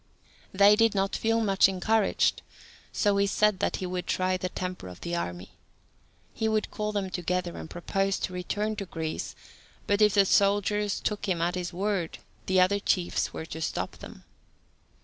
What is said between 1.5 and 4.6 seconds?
encouraged, so he said that he would try the